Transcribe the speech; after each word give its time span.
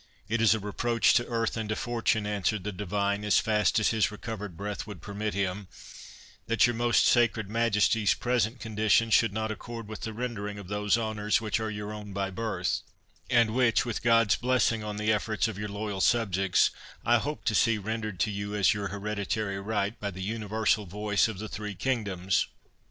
"It 0.27 0.41
is 0.41 0.55
a 0.55 0.59
reproach 0.59 1.13
to 1.13 1.27
earth 1.27 1.55
and 1.55 1.69
to 1.69 1.75
fortune," 1.75 2.25
answered 2.25 2.63
the 2.63 2.71
divine, 2.71 3.23
as 3.23 3.37
fast 3.39 3.77
as 3.77 3.89
his 3.89 4.09
recovered 4.09 4.57
breath 4.57 4.87
would 4.87 4.99
permit 4.99 5.35
him, 5.35 5.67
"that 6.47 6.65
your 6.65 6.73
most 6.73 7.05
sacred 7.05 7.51
Majesty's 7.51 8.15
present 8.15 8.59
condition 8.59 9.11
should 9.11 9.31
not 9.31 9.51
accord 9.51 9.87
with 9.87 10.01
the 10.01 10.11
rendering 10.11 10.57
of 10.57 10.69
those 10.69 10.97
honours 10.97 11.39
which 11.39 11.59
are 11.59 11.69
your 11.69 11.93
own 11.93 12.13
by 12.13 12.31
birth, 12.31 12.81
and 13.29 13.53
which, 13.53 13.85
with 13.85 14.01
God's 14.01 14.35
blessing 14.37 14.83
on 14.83 14.97
the 14.97 15.13
efforts 15.13 15.47
of 15.47 15.59
your 15.59 15.69
loyal 15.69 16.01
subjects, 16.01 16.71
I 17.05 17.19
hope 17.19 17.45
to 17.45 17.53
see 17.53 17.77
rendered 17.77 18.19
to 18.21 18.31
you 18.31 18.55
as 18.55 18.73
your 18.73 18.87
hereditary 18.87 19.59
right, 19.59 19.99
by 19.99 20.09
the 20.09 20.23
universal 20.23 20.87
voice 20.87 21.27
of 21.27 21.37
the 21.37 21.47
three 21.47 21.75
kingdoms." 21.75 22.47